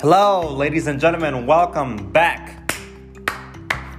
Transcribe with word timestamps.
Hello, 0.00 0.50
ladies 0.54 0.86
and 0.86 0.98
gentlemen. 0.98 1.44
Welcome 1.44 2.10
back 2.10 2.72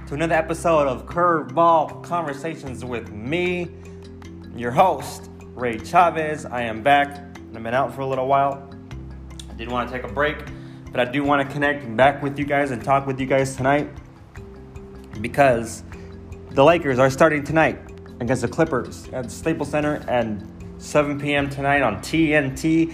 to 0.08 0.14
another 0.14 0.34
episode 0.34 0.88
of 0.88 1.06
Curveball 1.06 2.02
Conversations 2.02 2.84
with 2.84 3.12
me, 3.12 3.70
your 4.56 4.72
host, 4.72 5.30
Ray 5.54 5.78
Chavez. 5.78 6.44
I 6.44 6.62
am 6.62 6.82
back. 6.82 7.20
I've 7.54 7.62
been 7.62 7.66
out 7.66 7.94
for 7.94 8.00
a 8.00 8.06
little 8.08 8.26
while. 8.26 8.68
I 9.48 9.54
did 9.54 9.70
want 9.70 9.88
to 9.88 9.94
take 9.94 10.02
a 10.02 10.12
break, 10.12 10.38
but 10.90 10.98
I 10.98 11.04
do 11.04 11.22
want 11.22 11.48
to 11.48 11.54
connect 11.54 11.96
back 11.96 12.20
with 12.20 12.36
you 12.36 12.46
guys 12.46 12.72
and 12.72 12.82
talk 12.82 13.06
with 13.06 13.20
you 13.20 13.26
guys 13.26 13.54
tonight 13.54 13.88
because 15.20 15.84
the 16.50 16.64
Lakers 16.64 16.98
are 16.98 17.10
starting 17.10 17.44
tonight 17.44 17.78
against 18.18 18.42
the 18.42 18.48
Clippers 18.48 19.08
at 19.10 19.30
Staples 19.30 19.70
Center 19.70 20.04
at 20.08 20.26
7 20.78 21.20
p.m. 21.20 21.48
tonight 21.48 21.82
on 21.82 21.98
TNT. 21.98 22.92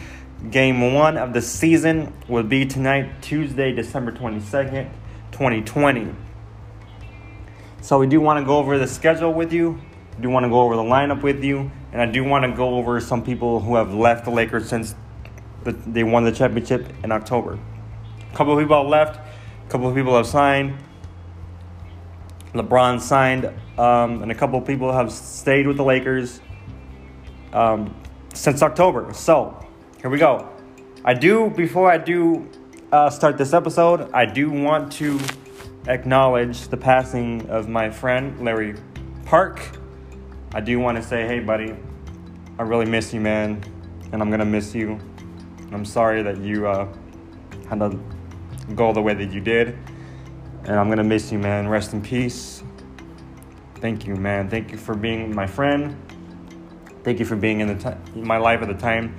Game 0.50 0.94
one 0.94 1.18
of 1.18 1.32
the 1.32 1.42
season 1.42 2.12
will 2.28 2.44
be 2.44 2.64
tonight, 2.64 3.20
Tuesday, 3.20 3.72
December 3.72 4.12
22nd, 4.12 4.88
2020. 5.32 6.14
So, 7.80 7.98
we 7.98 8.06
do 8.06 8.20
want 8.20 8.38
to 8.40 8.46
go 8.46 8.56
over 8.58 8.78
the 8.78 8.86
schedule 8.86 9.34
with 9.34 9.52
you. 9.52 9.80
We 10.16 10.22
do 10.22 10.30
want 10.30 10.44
to 10.44 10.48
go 10.48 10.60
over 10.60 10.76
the 10.76 10.82
lineup 10.82 11.22
with 11.22 11.42
you. 11.42 11.70
And 11.92 12.00
I 12.00 12.06
do 12.06 12.22
want 12.22 12.44
to 12.44 12.52
go 12.52 12.76
over 12.76 13.00
some 13.00 13.24
people 13.24 13.60
who 13.60 13.74
have 13.74 13.92
left 13.92 14.24
the 14.24 14.30
Lakers 14.30 14.68
since 14.68 14.94
the, 15.64 15.72
they 15.72 16.04
won 16.04 16.24
the 16.24 16.32
championship 16.32 16.86
in 17.02 17.10
October. 17.10 17.58
A 18.32 18.36
couple 18.36 18.56
of 18.56 18.62
people 18.62 18.80
have 18.80 18.86
left, 18.86 19.16
a 19.16 19.70
couple 19.70 19.88
of 19.88 19.94
people 19.96 20.16
have 20.16 20.26
signed. 20.26 20.78
LeBron 22.54 23.00
signed, 23.00 23.46
um, 23.76 24.22
and 24.22 24.30
a 24.30 24.34
couple 24.34 24.58
of 24.58 24.66
people 24.66 24.92
have 24.92 25.10
stayed 25.12 25.66
with 25.66 25.76
the 25.76 25.84
Lakers 25.84 26.40
um, 27.52 27.94
since 28.34 28.62
October. 28.62 29.12
So, 29.12 29.67
here 30.00 30.10
we 30.10 30.18
go. 30.18 30.48
I 31.04 31.14
do, 31.14 31.50
before 31.50 31.90
I 31.90 31.98
do 31.98 32.48
uh, 32.92 33.10
start 33.10 33.36
this 33.36 33.52
episode, 33.52 34.08
I 34.12 34.26
do 34.26 34.48
want 34.48 34.92
to 34.92 35.18
acknowledge 35.88 36.68
the 36.68 36.76
passing 36.76 37.48
of 37.50 37.68
my 37.68 37.90
friend 37.90 38.40
Larry 38.44 38.76
Park. 39.24 39.60
I 40.54 40.60
do 40.60 40.78
want 40.78 40.98
to 40.98 41.02
say, 41.02 41.26
hey, 41.26 41.40
buddy, 41.40 41.74
I 42.60 42.62
really 42.62 42.86
miss 42.86 43.12
you, 43.12 43.20
man, 43.20 43.60
and 44.12 44.22
I'm 44.22 44.30
gonna 44.30 44.44
miss 44.44 44.72
you. 44.72 45.00
I'm 45.72 45.84
sorry 45.84 46.22
that 46.22 46.38
you 46.38 46.68
uh, 46.68 46.88
had 47.68 47.80
to 47.80 47.98
go 48.76 48.92
the 48.92 49.02
way 49.02 49.14
that 49.14 49.32
you 49.32 49.40
did, 49.40 49.76
and 50.64 50.76
I'm 50.76 50.88
gonna 50.88 51.04
miss 51.04 51.32
you, 51.32 51.38
man. 51.38 51.66
Rest 51.68 51.92
in 51.92 52.02
peace. 52.02 52.62
Thank 53.76 54.06
you, 54.06 54.14
man. 54.14 54.48
Thank 54.48 54.70
you 54.70 54.78
for 54.78 54.94
being 54.94 55.34
my 55.34 55.46
friend. 55.46 55.96
Thank 57.02 57.18
you 57.18 57.24
for 57.24 57.36
being 57.36 57.60
in 57.60 57.76
the 57.76 57.90
t- 57.90 58.20
my 58.20 58.38
life 58.38 58.62
at 58.62 58.68
the 58.68 58.74
time, 58.74 59.16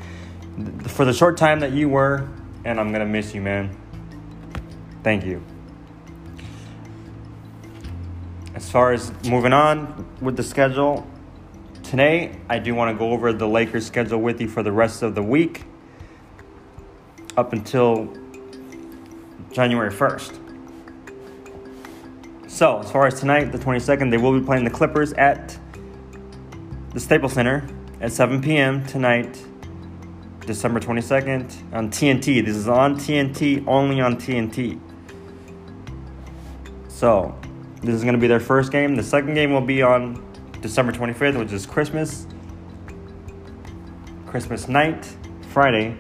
for 0.88 1.05
the 1.05 1.13
short 1.13 1.38
time 1.38 1.59
that 1.61 1.71
you 1.71 1.89
were, 1.89 2.27
and 2.65 2.79
I'm 2.79 2.91
gonna 2.91 3.05
miss 3.05 3.33
you, 3.33 3.41
man. 3.41 3.75
Thank 5.03 5.25
you. 5.25 5.41
As 8.55 8.69
far 8.69 8.91
as 8.91 9.13
moving 9.25 9.53
on 9.53 10.05
with 10.21 10.35
the 10.35 10.43
schedule, 10.43 11.07
today 11.83 12.35
I 12.49 12.59
do 12.59 12.75
want 12.75 12.93
to 12.93 12.99
go 12.99 13.11
over 13.11 13.31
the 13.31 13.47
Lakers 13.47 13.85
schedule 13.85 14.19
with 14.19 14.41
you 14.41 14.47
for 14.47 14.63
the 14.63 14.71
rest 14.71 15.02
of 15.02 15.15
the 15.15 15.23
week 15.23 15.63
up 17.37 17.53
until 17.53 18.13
January 19.52 19.91
1st. 19.91 20.39
So, 22.47 22.80
as 22.80 22.91
far 22.91 23.07
as 23.07 23.19
tonight, 23.19 23.52
the 23.53 23.57
22nd, 23.57 24.11
they 24.11 24.17
will 24.17 24.37
be 24.37 24.45
playing 24.45 24.65
the 24.65 24.69
Clippers 24.69 25.13
at 25.13 25.57
the 26.93 26.99
Staples 26.99 27.33
Center 27.33 27.65
at 28.02 28.11
7 28.11 28.41
p.m. 28.41 28.85
tonight, 28.85 29.41
December 30.50 30.80
22nd, 30.80 31.73
on 31.73 31.92
TNT. 31.92 32.44
This 32.44 32.55
is 32.55 32.67
on 32.67 32.95
TNT, 32.95 33.64
only 33.67 34.02
on 34.02 34.16
TNT. 34.16 34.80
So, 36.87 37.39
this 37.83 37.93
is 37.93 38.02
going 38.02 38.15
to 38.15 38.20
be 38.20 38.26
their 38.26 38.39
first 38.39 38.71
game. 38.71 38.95
The 38.95 39.04
second 39.04 39.36
game 39.36 39.54
will 39.54 39.61
be 39.61 39.83
on 39.83 40.26
December 40.59 40.92
25th, 40.92 41.38
which 41.38 41.54
is 41.54 41.67
Christmas. 41.67 42.26
Christmas 44.26 44.67
night, 44.67 45.15
Friday, 45.49 45.95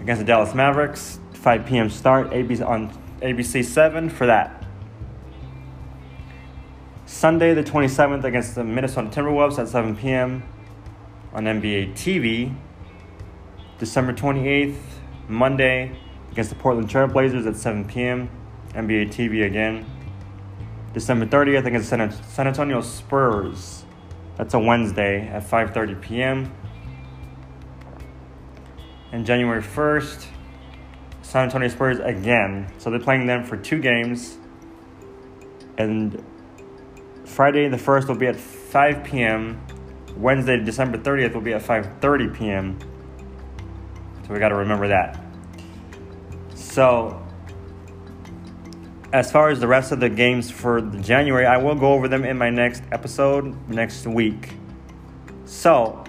against 0.00 0.20
the 0.20 0.24
Dallas 0.24 0.54
Mavericks. 0.54 1.18
5 1.32 1.66
p.m. 1.66 1.90
start 1.90 2.30
ABC 2.30 2.64
on 2.64 2.88
ABC 3.20 3.64
7 3.64 4.08
for 4.10 4.26
that. 4.26 4.64
Sunday, 7.06 7.52
the 7.52 7.64
27th, 7.64 8.22
against 8.22 8.54
the 8.54 8.62
Minnesota 8.62 9.08
Timberwolves 9.08 9.58
at 9.58 9.66
7 9.66 9.96
p.m. 9.96 10.44
on 11.32 11.46
NBA 11.46 11.94
TV. 11.94 12.54
December 13.78 14.12
28th, 14.12 14.78
Monday, 15.28 15.98
against 16.30 16.50
the 16.50 16.56
Portland 16.56 16.88
Trailblazers 16.88 17.46
at 17.46 17.56
7 17.56 17.84
p.m. 17.86 18.30
NBA 18.72 19.08
TV 19.08 19.46
again. 19.46 19.84
December 20.92 21.26
30th 21.26 21.66
against 21.66 21.88
San, 21.88 22.10
San 22.10 22.46
Antonio 22.46 22.80
Spurs. 22.80 23.84
That's 24.36 24.54
a 24.54 24.58
Wednesday 24.58 25.28
at 25.28 25.42
5:30 25.42 26.00
p.m. 26.00 26.52
And 29.12 29.24
January 29.24 29.62
1st, 29.62 30.26
San 31.22 31.44
Antonio 31.44 31.68
Spurs 31.68 31.98
again. 31.98 32.70
So 32.78 32.90
they're 32.90 32.98
playing 32.98 33.26
them 33.26 33.44
for 33.44 33.56
two 33.56 33.78
games. 33.78 34.38
And 35.78 36.22
Friday 37.24 37.68
the 37.68 37.76
1st 37.76 38.08
will 38.08 38.16
be 38.16 38.26
at 38.26 38.36
5 38.36 39.04
p.m. 39.04 39.60
Wednesday, 40.16 40.62
December 40.62 40.96
30th 40.96 41.34
will 41.34 41.42
be 41.42 41.52
at 41.52 41.62
5:30 41.62 42.34
p.m. 42.34 42.78
So 44.26 44.34
we 44.34 44.40
got 44.40 44.48
to 44.48 44.56
remember 44.56 44.88
that. 44.88 45.22
So 46.54 47.22
as 49.12 49.30
far 49.30 49.50
as 49.50 49.60
the 49.60 49.66
rest 49.66 49.92
of 49.92 50.00
the 50.00 50.08
games 50.08 50.50
for 50.50 50.80
January, 50.80 51.46
I 51.46 51.56
will 51.58 51.74
go 51.74 51.92
over 51.92 52.08
them 52.08 52.24
in 52.24 52.36
my 52.36 52.50
next 52.50 52.82
episode 52.92 53.68
next 53.68 54.06
week. 54.06 54.54
So, 55.44 56.04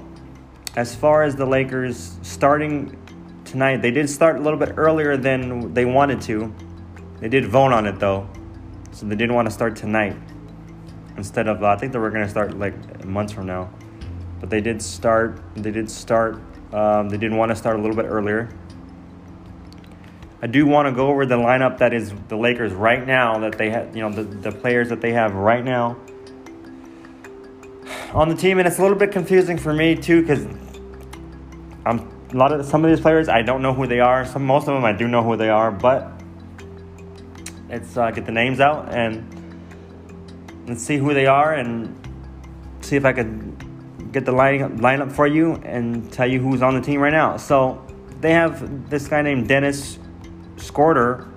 as 0.75 0.95
far 0.95 1.23
as 1.23 1.35
the 1.35 1.45
Lakers 1.45 2.17
starting 2.21 2.97
tonight, 3.45 3.81
they 3.81 3.91
did 3.91 4.09
start 4.09 4.37
a 4.37 4.41
little 4.41 4.59
bit 4.59 4.73
earlier 4.77 5.15
than 5.15 5.73
they 5.73 5.85
wanted 5.85 6.21
to. 6.23 6.53
They 7.19 7.29
did 7.29 7.45
vote 7.45 7.71
on 7.71 7.85
it 7.85 7.99
though, 7.99 8.27
so 8.91 9.05
they 9.05 9.15
didn't 9.15 9.35
want 9.35 9.47
to 9.47 9.53
start 9.53 9.75
tonight 9.75 10.17
instead 11.15 11.47
of 11.47 11.63
uh, 11.63 11.67
I 11.67 11.77
think 11.77 11.93
they 11.93 11.99
were 11.99 12.11
gonna 12.11 12.29
start 12.29 12.57
like 12.57 13.05
months 13.05 13.31
from 13.31 13.45
now, 13.45 13.69
but 14.39 14.49
they 14.49 14.61
did 14.61 14.81
start. 14.81 15.39
They 15.55 15.71
did 15.71 15.89
start. 15.89 16.41
Um, 16.77 17.09
they 17.09 17.17
didn't 17.17 17.37
want 17.37 17.49
to 17.49 17.55
start 17.55 17.79
a 17.79 17.81
little 17.81 17.95
bit 17.95 18.05
earlier. 18.05 18.49
I 20.43 20.45
do 20.45 20.67
want 20.67 20.87
to 20.87 20.91
go 20.91 21.07
over 21.07 21.25
the 21.25 21.35
lineup 21.35 21.79
that 21.79 21.91
is 21.91 22.13
the 22.27 22.37
Lakers 22.37 22.71
right 22.71 23.03
now 23.03 23.39
that 23.39 23.57
they 23.57 23.71
have, 23.71 23.95
you 23.95 24.03
know, 24.03 24.11
the, 24.11 24.21
the 24.21 24.51
players 24.51 24.89
that 24.89 25.01
they 25.01 25.11
have 25.11 25.33
right 25.33 25.65
now 25.65 25.97
on 28.13 28.29
the 28.29 28.35
team, 28.35 28.59
and 28.59 28.67
it's 28.67 28.77
a 28.77 28.81
little 28.83 28.97
bit 28.97 29.11
confusing 29.11 29.57
for 29.57 29.73
me 29.73 29.95
too 29.95 30.21
because 30.21 30.45
I'm 31.83 32.11
a 32.31 32.35
lot 32.35 32.51
of 32.51 32.63
some 32.63 32.85
of 32.85 32.91
these 32.91 33.01
players 33.01 33.27
I 33.27 33.41
don't 33.41 33.63
know 33.63 33.73
who 33.73 33.87
they 33.87 33.99
are. 33.99 34.23
Some 34.23 34.45
most 34.45 34.67
of 34.67 34.75
them 34.75 34.85
I 34.85 34.93
do 34.93 35.07
know 35.07 35.23
who 35.23 35.35
they 35.35 35.49
are, 35.49 35.71
but 35.71 36.11
let's 37.69 37.97
uh, 37.97 38.11
get 38.11 38.27
the 38.27 38.31
names 38.31 38.59
out 38.59 38.93
and 38.93 39.25
let's 40.67 40.83
see 40.83 40.97
who 40.97 41.15
they 41.15 41.25
are 41.25 41.55
and 41.55 41.99
see 42.81 42.97
if 42.97 43.03
I 43.03 43.13
could 43.13 43.66
get 44.11 44.25
the 44.25 44.31
line 44.31 44.79
lineup 44.79 45.11
for 45.11 45.27
you 45.27 45.55
and 45.55 46.11
tell 46.11 46.27
you 46.27 46.39
who's 46.39 46.61
on 46.61 46.75
the 46.75 46.81
team 46.81 46.99
right 46.99 47.13
now. 47.13 47.37
So 47.37 47.85
they 48.21 48.31
have 48.31 48.89
this 48.89 49.07
guy 49.07 49.21
named 49.21 49.47
Dennis 49.47 49.99
Schroeder. 50.57 51.27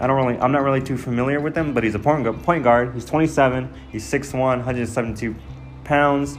I 0.00 0.06
don't 0.06 0.16
really, 0.16 0.38
I'm 0.38 0.52
not 0.52 0.62
really 0.62 0.82
too 0.82 0.98
familiar 0.98 1.40
with 1.40 1.56
him, 1.56 1.72
but 1.72 1.84
he's 1.84 1.94
a 1.94 1.98
point, 1.98 2.24
guard. 2.64 2.94
He's 2.94 3.04
27. 3.04 3.72
He's 3.90 4.04
6'1", 4.04 4.34
172 4.38 5.34
pounds. 5.84 6.36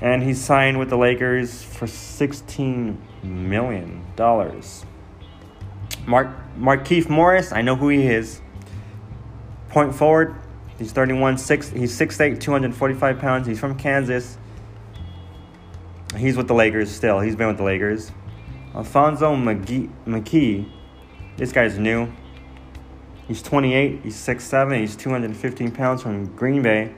And 0.00 0.22
he's 0.22 0.40
signed 0.40 0.78
with 0.78 0.88
the 0.88 0.96
Lakers 0.96 1.62
for 1.62 1.86
$16 1.86 2.96
million. 3.22 4.04
Mark 6.06 6.28
Markieff 6.56 7.08
Morris, 7.08 7.52
I 7.52 7.62
know 7.62 7.76
who 7.76 7.88
he 7.88 8.06
is. 8.06 8.40
Point 9.68 9.94
forward, 9.94 10.34
he's 10.80 10.90
31, 10.92 11.38
six, 11.38 11.68
he's 11.68 11.96
6'8", 11.96 12.40
245 12.40 13.18
pounds. 13.20 13.46
He's 13.46 13.60
from 13.60 13.76
Kansas. 13.78 14.38
He's 16.16 16.36
with 16.36 16.48
the 16.48 16.54
Lakers 16.54 16.90
still. 16.90 17.20
He's 17.20 17.36
been 17.36 17.46
with 17.46 17.58
the 17.58 17.62
Lakers. 17.62 18.10
Alfonso 18.74 19.36
McGee, 19.36 19.90
McKee, 20.06 20.68
this 21.36 21.52
guy's 21.52 21.78
new. 21.78 22.10
He's 23.28 23.42
28, 23.42 24.00
he's 24.02 24.16
6'7, 24.16 24.80
he's 24.80 24.96
215 24.96 25.70
pounds 25.70 26.02
from 26.02 26.34
Green 26.34 26.62
Bay. 26.62 26.92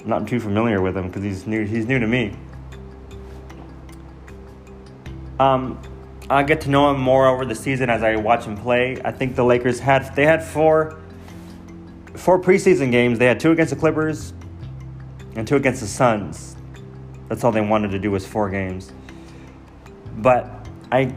I'm 0.00 0.08
not 0.08 0.28
too 0.28 0.38
familiar 0.38 0.80
with 0.80 0.96
him 0.96 1.08
because 1.08 1.22
he's 1.22 1.46
new, 1.46 1.64
he's 1.64 1.86
new 1.86 1.98
to 1.98 2.06
me. 2.06 2.36
Um, 5.40 5.80
I 6.28 6.42
get 6.42 6.60
to 6.62 6.70
know 6.70 6.90
him 6.90 7.00
more 7.00 7.26
over 7.26 7.44
the 7.44 7.54
season 7.54 7.88
as 7.90 8.02
I 8.02 8.16
watch 8.16 8.44
him 8.44 8.56
play. 8.56 9.00
I 9.04 9.10
think 9.10 9.36
the 9.36 9.44
Lakers 9.44 9.80
had 9.80 10.14
they 10.14 10.24
had 10.24 10.44
four 10.44 11.00
four 12.20 12.38
preseason 12.38 12.90
games. 12.90 13.18
They 13.18 13.26
had 13.26 13.40
two 13.40 13.50
against 13.50 13.72
the 13.72 13.80
Clippers 13.80 14.34
and 15.34 15.48
two 15.48 15.56
against 15.56 15.80
the 15.80 15.86
Suns. 15.86 16.54
That's 17.28 17.44
all 17.44 17.52
they 17.52 17.60
wanted 17.60 17.90
to 17.92 17.98
do 17.98 18.10
was 18.10 18.26
four 18.26 18.50
games. 18.50 18.92
But 20.18 20.68
I 20.92 21.14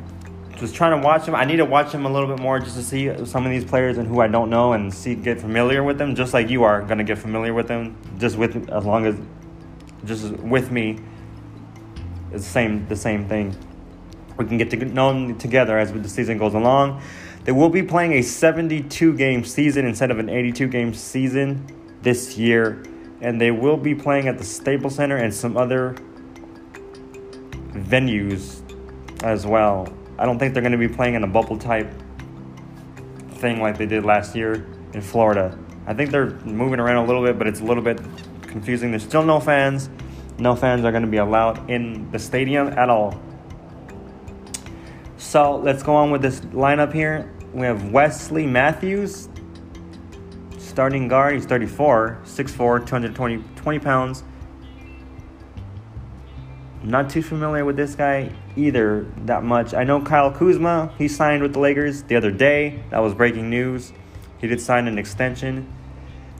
was 0.61 0.71
trying 0.71 1.00
to 1.00 1.05
watch 1.05 1.25
them. 1.25 1.35
I 1.35 1.44
need 1.44 1.57
to 1.57 1.65
watch 1.65 1.91
them 1.91 2.05
a 2.05 2.09
little 2.09 2.27
bit 2.27 2.39
more 2.39 2.59
just 2.59 2.75
to 2.77 2.83
see 2.83 3.13
some 3.25 3.45
of 3.45 3.51
these 3.51 3.65
players 3.65 3.97
and 3.97 4.07
who 4.07 4.21
I 4.21 4.27
don't 4.27 4.50
know 4.50 4.73
and 4.73 4.94
see 4.94 5.13
get 5.15 5.41
familiar 5.41 5.83
with 5.83 5.97
them, 5.97 6.15
just 6.15 6.33
like 6.33 6.50
you 6.50 6.63
are 6.63 6.81
gonna 6.81 7.03
get 7.03 7.17
familiar 7.17 7.53
with 7.53 7.67
them. 7.67 7.97
Just 8.17 8.38
with 8.38 8.69
as 8.69 8.85
long 8.85 9.05
as 9.05 9.15
just 10.05 10.31
with 10.38 10.71
me, 10.71 11.00
it's 12.31 12.45
the 12.45 12.50
same 12.50 12.88
the 12.88 12.95
same 12.95 13.27
thing. 13.27 13.55
We 14.38 14.45
can 14.45 14.57
get 14.57 14.69
to 14.71 14.77
know 14.77 15.11
them 15.11 15.38
together 15.38 15.77
as 15.77 15.91
the 15.91 16.09
season 16.09 16.38
goes 16.38 16.53
along. 16.53 17.01
They 17.43 17.51
will 17.51 17.69
be 17.69 17.83
playing 17.83 18.13
a 18.13 18.21
72 18.21 19.13
game 19.15 19.43
season 19.43 19.85
instead 19.85 20.11
of 20.11 20.19
an 20.19 20.29
82 20.29 20.67
game 20.67 20.93
season 20.93 21.65
this 22.01 22.37
year, 22.37 22.83
and 23.21 23.39
they 23.39 23.51
will 23.51 23.77
be 23.77 23.93
playing 23.93 24.27
at 24.27 24.37
the 24.37 24.43
Staples 24.43 24.95
Center 24.95 25.17
and 25.17 25.33
some 25.33 25.57
other 25.57 25.95
venues 27.71 28.61
as 29.23 29.45
well. 29.45 29.91
I 30.17 30.25
don't 30.25 30.39
think 30.39 30.53
they're 30.53 30.61
going 30.61 30.71
to 30.73 30.77
be 30.77 30.87
playing 30.87 31.15
in 31.15 31.23
a 31.23 31.27
bubble 31.27 31.57
type 31.57 31.91
thing 33.35 33.61
like 33.61 33.77
they 33.77 33.85
did 33.85 34.05
last 34.05 34.35
year 34.35 34.65
in 34.93 35.01
Florida. 35.01 35.57
I 35.85 35.93
think 35.93 36.11
they're 36.11 36.31
moving 36.45 36.79
around 36.79 37.03
a 37.03 37.05
little 37.05 37.23
bit, 37.23 37.37
but 37.37 37.47
it's 37.47 37.59
a 37.59 37.63
little 37.63 37.83
bit 37.83 37.99
confusing. 38.43 38.91
There's 38.91 39.03
still 39.03 39.23
no 39.23 39.39
fans. 39.39 39.89
No 40.37 40.55
fans 40.55 40.85
are 40.85 40.91
going 40.91 41.03
to 41.03 41.09
be 41.09 41.17
allowed 41.17 41.69
in 41.69 42.09
the 42.11 42.19
stadium 42.19 42.69
at 42.69 42.89
all. 42.89 43.19
So 45.17 45.57
let's 45.57 45.83
go 45.83 45.95
on 45.95 46.11
with 46.11 46.21
this 46.21 46.41
lineup 46.41 46.93
here. 46.93 47.32
We 47.53 47.67
have 47.67 47.91
Wesley 47.91 48.47
Matthews, 48.47 49.29
starting 50.57 51.07
guard. 51.07 51.35
He's 51.35 51.45
34, 51.45 52.21
6'4, 52.23 52.79
220 52.79 53.44
20 53.55 53.79
pounds. 53.79 54.23
Not 56.81 57.11
too 57.11 57.21
familiar 57.21 57.63
with 57.63 57.77
this 57.77 57.94
guy 57.94 58.31
either 58.55 59.05
that 59.25 59.44
much. 59.44 59.75
I 59.75 59.83
know 59.83 60.01
Kyle 60.01 60.31
Kuzma, 60.31 60.91
he 60.97 61.07
signed 61.07 61.44
with 61.44 61.53
the 61.53 61.59
Lakers 61.59 62.01
the 62.03 62.15
other 62.15 62.31
day. 62.31 62.83
That 62.89 63.00
was 63.00 63.13
breaking 63.13 63.51
news. 63.51 63.94
He 64.39 64.47
did 64.47 64.59
sign 64.59 64.88
an 64.88 64.97
extension. 64.97 65.71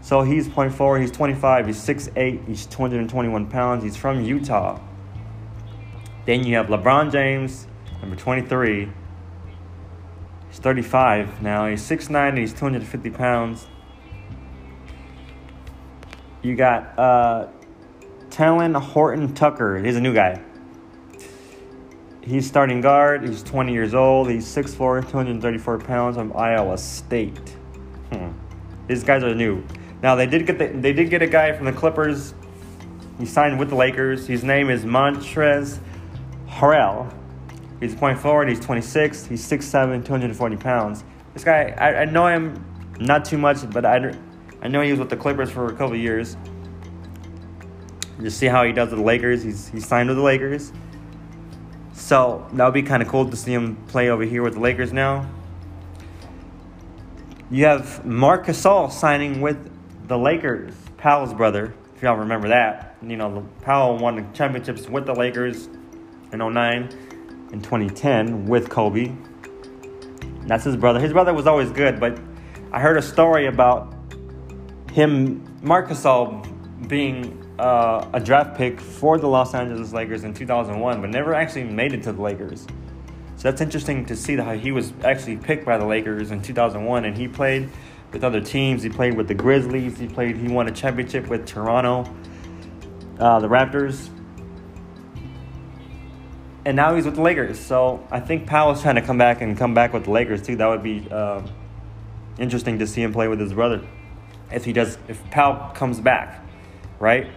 So 0.01 0.24
he's 0.24 0.50
point 0.50 0.74
forward, 0.74 1.00
he's 1.00 1.12
25, 1.12 1.68
he's 1.68 1.77
6'8, 1.77 2.45
he's 2.48 2.65
221 2.65 3.50
pounds, 3.50 3.83
he's 3.83 3.95
from 3.95 4.21
Utah. 4.21 4.81
Then 6.25 6.44
you 6.44 6.56
have 6.56 6.68
LeBron 6.68 7.12
James, 7.12 7.68
number 8.01 8.18
23. 8.18 8.89
He's 10.53 10.59
35 10.59 11.41
now, 11.41 11.65
he's 11.65 11.81
6'9 11.81 12.29
and 12.29 12.38
he's 12.38 12.53
250 12.53 13.09
pounds. 13.09 13.65
You 16.44 16.55
got 16.55 17.00
uh, 17.00 17.47
Talen 18.29 18.79
Horton 18.79 19.33
Tucker. 19.33 19.79
He's 19.83 19.95
a 19.95 20.01
new 20.01 20.13
guy. 20.13 20.39
He's 22.21 22.45
starting 22.45 22.81
guard. 22.81 23.27
He's 23.27 23.41
20 23.41 23.73
years 23.73 23.95
old. 23.95 24.29
He's 24.29 24.45
6'4, 24.45 25.09
234 25.09 25.79
pounds 25.79 26.17
from 26.17 26.31
Iowa 26.38 26.77
State. 26.77 27.55
Hmm. 28.11 28.33
These 28.88 29.03
guys 29.03 29.23
are 29.23 29.33
new. 29.33 29.63
Now 30.03 30.13
they 30.13 30.27
did 30.27 30.45
get 30.45 30.59
the, 30.59 30.67
they 30.67 30.94
did 30.94 31.09
get 31.09 31.23
a 31.23 31.27
guy 31.27 31.51
from 31.53 31.65
the 31.65 31.73
Clippers. 31.73 32.35
He 33.17 33.25
signed 33.25 33.57
with 33.57 33.69
the 33.69 33.75
Lakers. 33.75 34.27
His 34.27 34.44
name 34.44 34.69
is 34.69 34.85
Montrezl 34.85 35.79
Harrell. 36.47 37.11
He's 37.83 37.95
point 37.95 38.18
forward. 38.18 38.47
He's 38.47 38.62
26. 38.62 39.25
He's 39.25 39.45
6'7", 39.45 40.06
240 40.06 40.56
pounds. 40.56 41.03
This 41.33 41.44
guy, 41.44 41.75
I, 41.77 42.01
I 42.01 42.06
know 42.06 42.27
him 42.27 42.65
not 42.97 43.25
too 43.25 43.38
much, 43.38 43.69
but 43.71 43.85
I, 43.85 44.15
I 44.62 44.69
know 44.69 44.81
he 44.81 44.91
was 44.91 45.00
with 45.00 45.09
the 45.09 45.18
Clippers 45.18 45.51
for 45.51 45.68
a 45.68 45.75
couple 45.75 45.97
years. 45.97 46.38
Just 48.21 48.38
see 48.38 48.45
how 48.45 48.63
he 48.63 48.71
does 48.71 48.91
with 48.91 49.00
the 49.00 49.06
Lakers. 49.06 49.44
He's 49.44 49.68
he 49.68 49.81
signed 49.81 50.07
with 50.07 50.18
the 50.18 50.24
Lakers. 50.24 50.71
So 51.91 52.47
that 52.53 52.63
would 52.63 52.74
be 52.74 52.83
kind 52.83 53.03
of 53.03 53.09
cool 53.09 53.30
to 53.30 53.35
see 53.35 53.53
him 53.53 53.75
play 53.88 54.09
over 54.09 54.24
here 54.24 54.44
with 54.44 54.53
the 54.53 54.62
Lakers 54.62 54.94
now. 54.94 55.29
You 57.51 57.65
have 57.65 58.06
Marc 58.06 58.45
Gasol 58.45 58.91
signing 58.91 59.41
with 59.41 59.69
the 60.07 60.18
Lakers, 60.18 60.74
Pau's 60.97 61.33
brother, 61.33 61.74
if 61.95 62.01
y'all 62.01 62.15
remember 62.15 62.47
that. 62.47 62.95
You 63.01 63.18
know, 63.18 63.45
Pau 63.62 63.97
won 63.97 64.15
the 64.15 64.25
championships 64.33 64.88
with 64.88 65.06
the 65.06 65.13
Lakers 65.13 65.68
in 66.31 66.39
09 66.39 66.89
and 67.53 67.63
2010 67.63 68.47
with 68.47 68.69
Kobe. 68.69 69.15
That's 70.47 70.65
his 70.65 70.75
brother. 70.75 71.00
His 71.00 71.13
brother 71.13 71.33
was 71.33 71.47
always 71.47 71.71
good, 71.71 72.00
but 72.00 72.19
I 72.73 72.79
heard 72.79 72.97
a 72.97 73.01
story 73.01 73.45
about 73.45 73.94
him, 74.91 75.41
Marc 75.61 75.88
Gasol, 75.88 76.50
being 76.89 77.39
uh, 77.59 78.09
a 78.11 78.19
draft 78.19 78.57
pick 78.57 78.81
for 78.81 79.17
the 79.17 79.27
Los 79.27 79.53
Angeles 79.53 79.94
Lakers 79.94 80.23
in 80.23 80.33
2001, 80.33 81.00
but 81.00 81.09
never 81.09 81.33
actually 81.33 81.63
made 81.63 81.94
it 81.94 82.03
to 82.03 82.11
the 82.11 82.21
Lakers. 82.21 82.67
So 83.38 83.44
that's 83.44 83.61
interesting 83.61 84.05
to 84.07 84.15
see 84.15 84.35
how 84.35 84.53
he 84.53 84.71
was 84.71 84.91
actually 85.03 85.38
picked 85.38 85.65
by 85.65 85.77
the 85.77 85.85
Lakers 85.85 86.31
in 86.31 86.41
2001, 86.41 87.05
and 87.05 87.15
he 87.15 87.27
played 87.27 87.69
with 88.11 88.23
other 88.23 88.41
teams. 88.41 88.83
He 88.83 88.89
played 88.89 89.15
with 89.15 89.27
the 89.27 89.33
Grizzlies. 89.33 89.97
He 89.97 90.07
played. 90.07 90.38
He 90.38 90.47
won 90.47 90.67
a 90.67 90.71
championship 90.71 91.27
with 91.27 91.45
Toronto, 91.45 92.11
uh, 93.19 93.39
the 93.39 93.47
Raptors, 93.47 94.09
and 96.65 96.75
now 96.75 96.95
he's 96.95 97.06
with 97.06 97.15
the 97.15 97.21
Lakers. 97.21 97.60
So 97.60 98.06
I 98.12 98.19
think 98.19 98.48
Pau's 98.48 98.81
trying 98.81 98.95
to 98.95 99.01
come 99.01 99.18
back 99.18 99.42
and 99.42 99.57
come 99.57 99.74
back 99.74 99.94
with 99.94 100.06
the 100.06 100.12
Lakers 100.12 100.42
too. 100.42 100.56
That 100.56 100.68
would 100.68 100.83
be 100.83 101.07
uh, 101.12 101.42
interesting 102.39 102.80
to 102.80 102.88
see 102.88 103.01
him 103.01 103.13
play 103.13 103.27
with 103.27 103.39
his 103.39 103.54
brother 103.54 103.86
if 104.51 104.65
he 104.65 104.74
does. 104.74 104.98
If 105.07 105.19
Pau 105.31 105.71
comes 105.74 106.00
back, 106.00 106.44
right? 107.00 107.27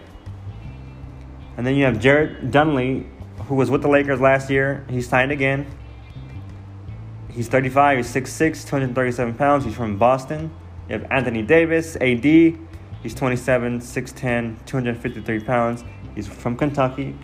And 1.57 1.65
then 1.65 1.75
you 1.75 1.85
have 1.85 1.99
Jared 1.99 2.51
Dudley, 2.51 3.07
who 3.45 3.55
was 3.55 3.69
with 3.71 3.81
the 3.81 3.87
Lakers 3.87 4.21
last 4.21 4.49
year. 4.49 4.85
He 4.89 5.01
signed 5.01 5.31
again. 5.31 5.65
He's 7.29 7.47
35, 7.47 7.97
he's 7.97 8.13
6'6, 8.13 8.67
237 8.67 9.35
pounds. 9.35 9.65
He's 9.65 9.75
from 9.75 9.97
Boston. 9.97 10.51
You 10.89 10.99
have 10.99 11.11
Anthony 11.11 11.43
Davis, 11.43 11.95
AD. 11.97 12.23
He's 12.23 13.13
27, 13.13 13.79
6'10, 13.79 14.65
253 14.65 15.39
pounds. 15.41 15.83
He's 16.15 16.27
from 16.27 16.57
Kentucky. 16.57 17.15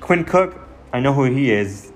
Quinn 0.00 0.24
Cook, 0.24 0.65
I 0.96 0.98
know 0.98 1.12
who 1.12 1.24
he 1.24 1.52
is. 1.52 1.92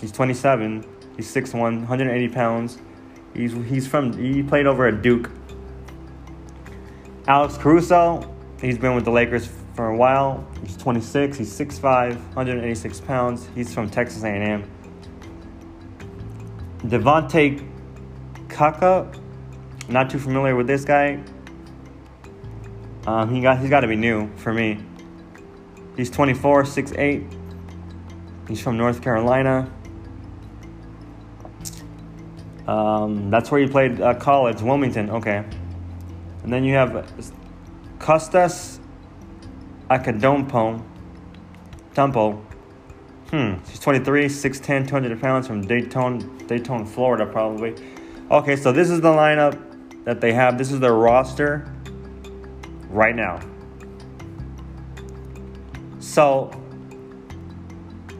He's 0.00 0.10
27. 0.10 0.86
He's 1.18 1.34
6'1, 1.34 1.52
180 1.60 2.28
pounds. 2.28 2.78
He's, 3.34 3.52
he's 3.52 3.86
from, 3.86 4.14
he 4.16 4.42
played 4.42 4.66
over 4.66 4.86
at 4.86 5.02
Duke. 5.02 5.30
Alex 7.28 7.58
Caruso, 7.58 8.34
he's 8.58 8.78
been 8.78 8.94
with 8.94 9.04
the 9.04 9.10
Lakers 9.10 9.50
for 9.74 9.88
a 9.88 9.96
while. 9.98 10.48
He's 10.62 10.78
26. 10.78 11.36
He's 11.36 11.60
6'5", 11.60 12.14
186 12.14 13.00
pounds. 13.02 13.50
He's 13.54 13.74
from 13.74 13.90
Texas 13.90 14.22
A&M. 14.22 14.64
Devontae 16.78 17.68
Kaka, 18.48 19.12
not 19.90 20.08
too 20.08 20.18
familiar 20.18 20.56
with 20.56 20.66
this 20.66 20.86
guy. 20.86 21.22
Um, 23.06 23.34
he 23.34 23.42
got 23.42 23.58
he's 23.58 23.68
got 23.68 23.80
to 23.80 23.88
be 23.88 23.96
new 23.96 24.34
for 24.36 24.54
me. 24.54 24.82
He's 25.98 26.08
24, 26.08 26.62
6'8". 26.62 27.39
He's 28.50 28.60
from 28.60 28.76
North 28.76 29.00
Carolina. 29.00 29.70
Um, 32.66 33.30
that's 33.30 33.48
where 33.52 33.60
he 33.60 33.68
played 33.68 34.00
uh, 34.00 34.14
college, 34.14 34.60
Wilmington. 34.60 35.08
Okay. 35.08 35.44
And 36.42 36.52
then 36.52 36.64
you 36.64 36.74
have 36.74 37.08
Costas 38.00 38.80
Akadompo. 39.88 40.82
Tempo. 41.94 42.44
Hmm. 43.30 43.54
She's 43.68 43.78
23, 43.78 44.24
6'10, 44.24 44.88
200 44.88 45.20
pounds 45.20 45.46
from 45.46 45.60
Dayton, 45.60 46.38
Dayton, 46.48 46.84
Florida, 46.84 47.26
probably. 47.26 47.76
Okay, 48.32 48.56
so 48.56 48.72
this 48.72 48.90
is 48.90 49.00
the 49.00 49.12
lineup 49.12 50.04
that 50.04 50.20
they 50.20 50.32
have. 50.32 50.58
This 50.58 50.72
is 50.72 50.80
their 50.80 50.94
roster 50.94 51.72
right 52.88 53.14
now. 53.14 53.38
So, 56.00 56.59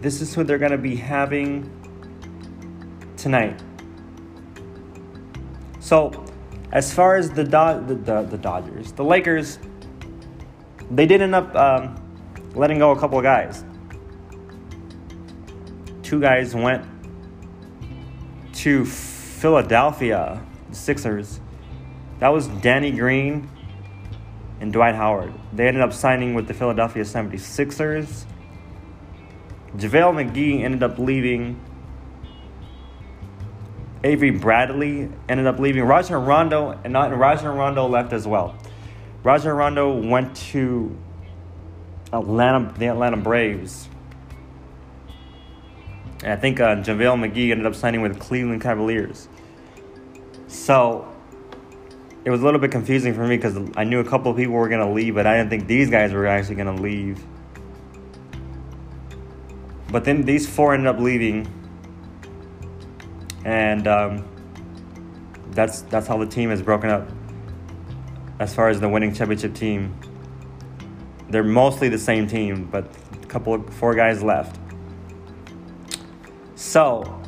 this 0.00 0.21
is 0.21 0.35
who 0.35 0.45
they're 0.45 0.59
going 0.59 0.73
to 0.73 0.78
be 0.78 0.97
having 0.97 1.71
tonight. 3.16 3.61
So, 5.80 6.25
as 6.73 6.92
far 6.92 7.16
as 7.16 7.30
the, 7.30 7.45
Do- 7.45 7.85
the, 7.87 7.95
the, 7.95 8.23
the 8.23 8.38
Dodgers, 8.38 8.92
the 8.92 9.04
Lakers, 9.04 9.59
they 10.90 11.07
did 11.07 11.21
end 11.21 11.35
up 11.35 11.54
um, 11.54 11.97
letting 12.54 12.78
go 12.78 12.92
a 12.92 12.99
couple 12.99 13.19
of 13.19 13.25
guys. 13.25 13.64
Two 16.02 16.21
guys 16.21 16.54
went 16.54 16.85
to 18.54 18.85
Philadelphia 18.85 20.45
the 20.71 20.76
Sixers. 20.76 21.40
That 22.19 22.28
was 22.28 22.49
Danny 22.49 22.90
Green 22.90 23.49
and 24.61 24.73
Dwight 24.73 24.95
Howard. 24.95 25.33
They 25.52 25.69
ended 25.69 25.83
up 25.83 25.92
signing 25.92 26.35
with 26.35 26.47
the 26.47 26.54
Philadelphia 26.54 27.02
76ers. 27.02 28.25
JaVale 29.77 30.33
McGee 30.33 30.62
ended 30.62 30.83
up 30.83 30.99
leaving. 30.99 31.61
Avery 34.03 34.31
Bradley 34.31 35.11
ended 35.29 35.47
up 35.47 35.59
leaving. 35.59 35.85
Rajon 35.85 36.25
Rondo 36.25 36.79
and 36.85 36.93
not 36.93 37.17
Rajon 37.17 37.57
Rondo 37.57 37.87
left 37.87 38.12
as 38.12 38.27
well. 38.27 38.57
Rajon 39.23 39.53
Rondo 39.53 39.95
went 39.95 40.35
to 40.37 40.97
Atlanta, 42.12 42.73
the 42.79 42.87
Atlanta 42.87 43.17
Braves. 43.17 43.89
And 46.23 46.33
I 46.33 46.37
think 46.37 46.61
uh, 46.61 46.77
JaVale 46.77 47.31
McGee 47.31 47.50
ended 47.50 47.67
up 47.67 47.75
signing 47.75 48.03
with 48.03 48.19
Cleveland 48.19 48.62
Cavaliers. 48.62 49.29
So 50.49 51.07
it 52.25 52.31
was 52.31 52.43
a 52.43 52.45
little 52.45 52.61
bit 52.61 52.71
confusing 52.71 53.15
for 53.15 53.27
me 53.27 53.37
because 53.37 53.57
I 53.77 53.85
knew 53.85 54.00
a 54.00 54.05
couple 54.05 54.31
of 54.31 54.37
people 54.37 54.55
were 54.55 54.69
going 54.69 54.87
to 54.87 54.93
leave, 54.93 55.15
but 55.15 55.27
I 55.27 55.37
didn't 55.37 55.50
think 55.50 55.67
these 55.67 55.91
guys 55.91 56.12
were 56.12 56.27
actually 56.27 56.57
going 56.57 56.75
to 56.75 56.83
leave. 56.83 57.25
But 59.91 60.05
then 60.05 60.23
these 60.23 60.49
four 60.49 60.73
ended 60.73 60.87
up 60.87 61.01
leaving, 61.01 61.47
and 63.45 63.89
um, 63.89 64.25
that's 65.51 65.83
that's 65.83 66.07
how 66.07 66.19
the 66.19 66.27
team 66.27 66.51
is 66.51 66.63
broken 66.63 66.91
up. 66.91 67.09
As 68.39 68.55
far 68.55 68.69
as 68.69 68.81
the 68.81 68.89
winning 68.89 69.13
championship 69.13 69.55
team, 69.55 69.95
they're 71.29 71.43
mostly 71.43 71.89
the 71.89 71.99
same 71.99 72.27
team, 72.27 72.69
but 72.71 72.87
a 73.23 73.27
couple 73.27 73.55
of 73.55 73.75
four 73.75 73.95
guys 73.95 74.23
left. 74.23 74.59
So 76.55 77.21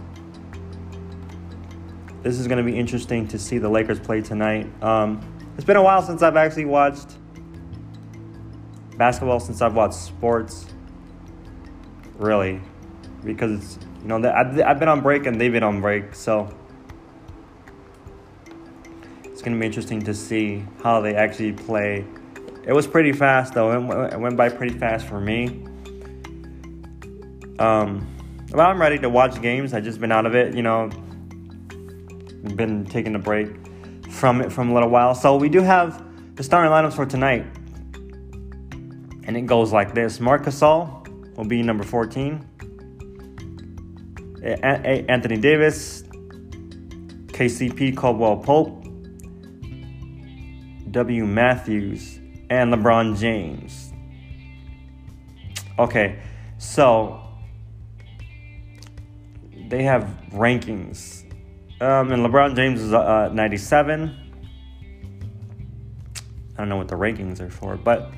this 2.23 2.39
is 2.39 2.47
going 2.47 2.65
to 2.65 2.71
be 2.71 2.79
interesting 2.79 3.27
to 3.29 3.39
see 3.39 3.59
the 3.59 3.69
Lakers 3.69 3.99
play 3.99 4.21
tonight. 4.21 4.71
Um, 4.83 5.21
it's 5.57 5.65
been 5.65 5.77
a 5.77 5.83
while 5.83 6.03
since 6.03 6.23
I've 6.23 6.37
actually 6.37 6.67
watched 6.67 7.17
basketball, 8.97 9.41
since 9.41 9.61
I've 9.61 9.75
watched 9.75 9.95
sports, 9.95 10.67
really, 12.23 12.61
because 13.25 13.53
it's 13.53 13.79
you 14.03 14.09
know 14.09 14.17
I've, 14.17 14.61
I've 14.61 14.79
been 14.79 14.89
on 14.89 15.01
break 15.01 15.27
and 15.27 15.41
they've 15.41 15.53
been 15.53 15.63
on 15.63 15.81
break, 15.81 16.15
so 16.15 16.49
it's 19.25 19.43
to 19.43 19.51
be 19.51 19.67
interesting 19.67 20.01
to 20.03 20.15
see 20.15 20.65
how 20.83 21.01
they 21.01 21.15
actually 21.15 21.53
play. 21.53 22.07
It 22.65 22.73
was 22.73 22.87
pretty 22.87 23.13
fast 23.13 23.55
though. 23.55 23.73
It 24.07 24.19
went 24.19 24.37
by 24.37 24.49
pretty 24.49 24.79
fast 24.79 25.07
for 25.07 25.21
me. 25.21 25.65
Um, 27.59 28.09
well, 28.53 28.67
I'm 28.67 28.81
ready 28.81 28.99
to 28.99 29.09
watch 29.11 29.43
games. 29.43 29.75
I 29.75 29.81
just 29.81 30.01
been 30.01 30.13
out 30.13 30.27
of 30.27 30.35
it, 30.35 30.55
you 30.55 30.63
know 30.63 30.91
been 32.43 32.85
taking 32.85 33.15
a 33.15 33.19
break 33.19 33.49
from 34.11 34.41
it 34.41 34.53
from 34.53 34.71
a 34.71 34.75
little 34.75 34.89
while. 34.89 35.15
So 35.15 35.37
we 35.37 35.49
do 35.49 35.61
have 35.61 36.03
the 36.37 36.43
starting 36.43 36.71
lineups 36.71 36.95
for 36.95 37.07
tonight. 37.07 37.47
And 39.25 39.37
it 39.37 39.43
goes 39.43 39.73
like 39.73 39.95
this 39.95 40.21
Marc 40.21 40.45
Gasol 40.45 41.02
will 41.37 41.45
be 41.45 41.63
number 41.63 41.85
14. 41.85 42.49
Anthony 44.45 45.37
Davis, 45.37 46.03
KCP 47.29 47.97
Caldwell 47.97 48.39
Pope, 48.39 48.85
W. 50.91 51.27
Matthews, 51.27 52.19
and 52.51 52.73
LeBron 52.73 53.19
James. 53.19 53.93
Okay, 55.79 56.19
so 56.59 57.21
they 59.69 59.85
have 59.85 60.11
rankings 60.33 61.23
um, 61.83 62.13
and 62.13 62.25
LeBron 62.25 62.55
James 62.55 62.81
is 62.81 62.93
uh, 62.93 63.29
97. 63.33 64.17
I 66.55 66.57
don't 66.57 66.69
know 66.69 66.77
what 66.77 66.87
the 66.87 66.95
rankings 66.95 67.41
are 67.41 67.51
for, 67.51 67.77
but 67.77 68.13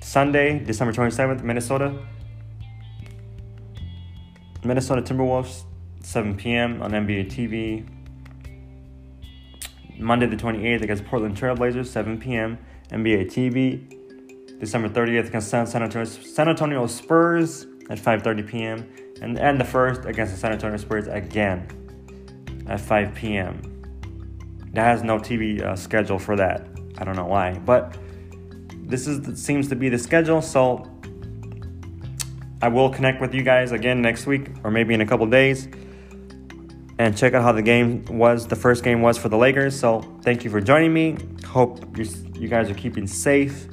Sunday, 0.00 0.58
December 0.58 0.92
27th, 0.92 1.40
Minnesota. 1.44 2.04
Minnesota 4.64 5.02
Timberwolves, 5.02 5.62
7 6.00 6.36
p.m. 6.36 6.82
on 6.82 6.90
NBA 6.90 7.30
TV. 7.30 7.95
Monday 9.98 10.26
the 10.26 10.36
28th 10.36 10.82
against 10.82 11.04
Portland 11.06 11.36
Trailblazers, 11.36 11.86
7 11.86 12.18
p.m. 12.18 12.58
NBA 12.90 13.26
TV. 13.26 13.96
December 14.58 14.88
30th 14.88 15.28
against 15.28 15.50
San 15.50 15.66
Antonio, 15.82 16.04
San 16.04 16.48
Antonio 16.48 16.86
Spurs 16.86 17.66
at 17.90 17.98
5:30 17.98 18.46
p.m. 18.46 18.90
and 19.20 19.38
and 19.38 19.60
the 19.60 19.64
first 19.64 20.04
against 20.06 20.32
the 20.32 20.38
San 20.38 20.52
Antonio 20.52 20.76
Spurs 20.78 21.06
again 21.08 21.68
at 22.66 22.80
5 22.80 23.14
p.m. 23.14 23.60
That 24.72 24.84
has 24.84 25.02
no 25.02 25.18
TV 25.18 25.62
uh, 25.62 25.76
schedule 25.76 26.18
for 26.18 26.36
that. 26.36 26.66
I 26.98 27.04
don't 27.04 27.16
know 27.16 27.26
why, 27.26 27.58
but 27.58 27.98
this 28.72 29.06
is 29.06 29.42
seems 29.42 29.68
to 29.68 29.76
be 29.76 29.88
the 29.88 29.98
schedule. 29.98 30.40
So 30.40 30.90
I 32.62 32.68
will 32.68 32.88
connect 32.88 33.20
with 33.20 33.34
you 33.34 33.42
guys 33.42 33.72
again 33.72 34.00
next 34.00 34.26
week 34.26 34.50
or 34.64 34.70
maybe 34.70 34.94
in 34.94 35.02
a 35.02 35.06
couple 35.06 35.26
days 35.26 35.68
and 36.98 37.16
check 37.16 37.34
out 37.34 37.42
how 37.42 37.52
the 37.52 37.62
game 37.62 38.04
was. 38.06 38.46
The 38.46 38.56
first 38.56 38.82
game 38.82 39.02
was 39.02 39.18
for 39.18 39.28
the 39.28 39.36
Lakers. 39.36 39.78
So 39.78 40.00
thank 40.22 40.44
you 40.44 40.50
for 40.50 40.60
joining 40.60 40.92
me. 40.92 41.16
Hope 41.46 41.96
you 41.96 42.48
guys 42.48 42.70
are 42.70 42.74
keeping 42.74 43.06
safe. 43.06 43.66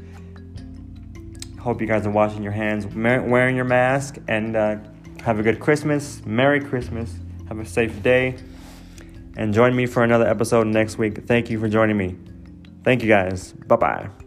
Hope 1.59 1.79
you 1.79 1.87
guys 1.87 2.05
are 2.05 2.11
washing 2.11 2.43
your 2.43 2.51
hands, 2.51 2.85
wearing 2.87 3.55
your 3.55 3.65
mask, 3.65 4.17
and 4.27 4.55
uh, 4.55 4.77
have 5.23 5.39
a 5.39 5.43
good 5.43 5.59
Christmas. 5.59 6.21
Merry 6.25 6.59
Christmas. 6.59 7.15
Have 7.47 7.59
a 7.59 7.65
safe 7.65 8.03
day. 8.03 8.35
And 9.37 9.53
join 9.53 9.75
me 9.75 9.85
for 9.85 10.03
another 10.03 10.27
episode 10.27 10.67
next 10.67 10.97
week. 10.97 11.25
Thank 11.25 11.49
you 11.49 11.59
for 11.59 11.69
joining 11.69 11.97
me. 11.97 12.17
Thank 12.83 13.01
you 13.01 13.07
guys. 13.07 13.53
Bye 13.53 13.75
bye. 13.77 14.22